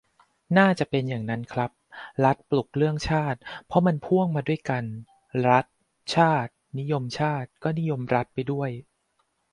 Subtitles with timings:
[0.57, 1.71] น่าจะเป็นอย่างนั้นครับ
[2.23, 4.85] รัฐปลุกเรื่องชาติ เพราะมันพ่วงมาด้วยกัน
[5.47, 5.65] รัฐ-
[6.15, 8.69] ชาติ นิยมชาติ ก็นิยมรัฐไปด้วย